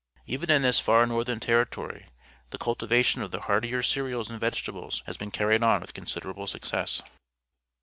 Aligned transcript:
Even 0.25 0.49
in 0.49 0.63
this 0.63 0.79
far 0.79 1.05
northern 1.05 1.39
territory 1.39 2.07
the 2.49 2.57
cultivation 2.57 3.21
of 3.21 3.29
the 3.29 3.41
hardier 3.41 3.83
cereals 3.83 4.31
and 4.31 4.39
vegetables 4.39 5.03
has 5.05 5.15
been 5.15 5.29
carried 5.29 5.61
on 5.61 5.79
with 5.79 5.93
considerable 5.93 6.47
success. 6.47 7.03